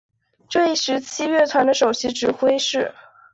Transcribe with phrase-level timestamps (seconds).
[0.49, 2.91] 这一时期乐团的首席指挥是。